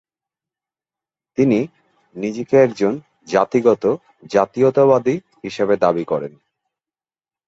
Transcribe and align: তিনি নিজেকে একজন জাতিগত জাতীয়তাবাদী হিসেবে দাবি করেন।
তিনি 1.37 1.59
নিজেকে 2.15 2.55
একজন 2.57 2.93
জাতিগত 3.27 3.83
জাতীয়তাবাদী 4.31 5.15
হিসেবে 5.43 5.75
দাবি 5.77 6.03
করেন। 6.05 6.33